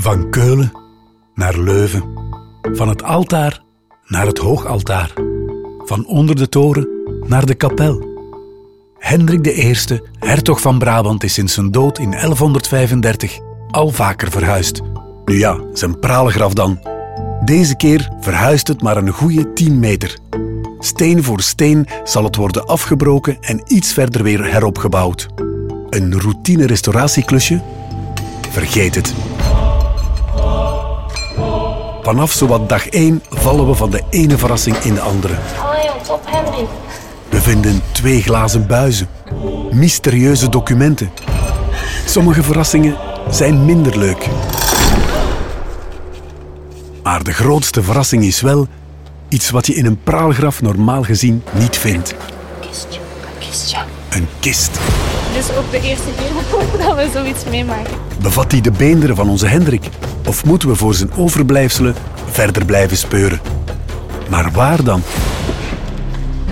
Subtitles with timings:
[0.00, 0.72] Van Keulen
[1.34, 2.02] naar Leuven.
[2.62, 3.62] Van het altaar
[4.06, 5.12] naar het hoogaltaar.
[5.78, 6.88] Van onder de toren
[7.26, 8.06] naar de kapel.
[8.98, 9.74] Hendrik I,
[10.18, 13.38] hertog van Brabant, is sinds zijn dood in 1135
[13.70, 14.80] al vaker verhuisd.
[15.24, 16.80] Nu ja, zijn praalgraf dan.
[17.44, 20.18] Deze keer verhuist het maar een goede 10 meter.
[20.78, 25.28] Steen voor steen zal het worden afgebroken en iets verder weer heropgebouwd.
[25.90, 27.62] Een routine restauratieklusje?
[28.50, 29.27] Vergeet het.
[32.08, 35.34] Vanaf zowat dag 1 vallen we van de ene verrassing in de andere.
[35.62, 36.66] Allee, top Henry.
[37.28, 39.08] We vinden twee glazen buizen,
[39.70, 41.10] mysterieuze documenten.
[42.06, 42.96] Sommige verrassingen
[43.30, 44.28] zijn minder leuk.
[47.02, 48.66] Maar de grootste verrassing is wel
[49.28, 52.14] iets wat je in een praalgraf normaal gezien niet vindt.
[52.60, 53.78] Kistje, een kistje.
[54.08, 54.78] Een kist.
[55.32, 57.94] Dit is ook de eerste keer dat we zoiets meemaken.
[58.20, 59.88] Bevat die de beenderen van onze Hendrik?
[60.28, 61.94] Of moeten we voor zijn overblijfselen
[62.26, 63.40] verder blijven speuren?
[64.30, 65.02] Maar waar dan?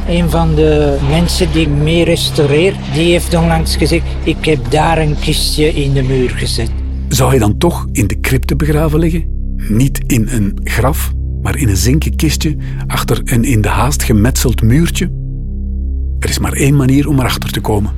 [0.08, 4.98] Een van de mensen die ik mee restaureer, die heeft onlangs gezegd, ik heb daar
[4.98, 6.70] een kistje in de muur gezet.
[7.08, 9.24] Zou hij dan toch in de crypte begraven liggen?
[9.56, 11.12] Niet in een graf,
[11.42, 12.56] maar in een zinken kistje
[12.86, 15.10] achter een in de haast gemetseld muurtje?
[16.18, 17.90] Er is maar één manier om erachter te komen.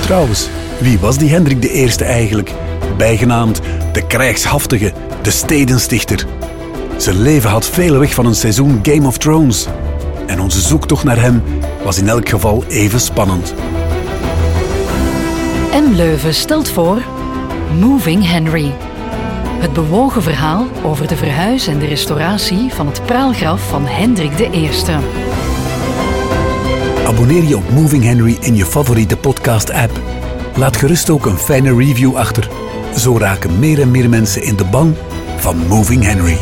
[0.00, 0.48] Trouwens,
[0.80, 2.52] wie was die Hendrik I eigenlijk?
[2.96, 3.60] Bijgenaamd
[3.92, 4.92] de krijgshaftige,
[5.22, 6.26] de stedenstichter.
[6.96, 9.66] Zijn leven had veel weg van een seizoen Game of Thrones.
[10.26, 11.42] En onze zoektocht naar hem
[11.84, 13.54] was in elk geval even spannend.
[15.72, 17.02] M Leuven stelt voor
[17.78, 18.72] Moving Henry.
[19.58, 24.68] Het bewogen verhaal over de verhuis en de restauratie van het praalgraf van Hendrik I.
[27.06, 30.00] Abonneer je op Moving Henry in je favoriete podcast-app.
[30.56, 32.48] Laat gerust ook een fijne review achter.
[32.96, 34.96] Zo raken meer en meer mensen in de ban
[35.36, 36.38] van Moving Henry.